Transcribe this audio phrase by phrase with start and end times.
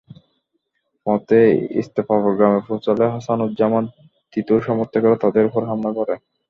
[1.05, 1.41] পথে
[1.81, 3.85] ইস্তেফাপুর গ্রামে পৌঁছালে হাসানুজ্জামান
[4.33, 6.19] তিতুর সমর্থকেরা তাঁদের ওপর হামলা করেন।